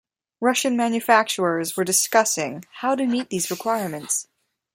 [0.39, 4.27] Russian manufacturers were discussing how to meet these requirements.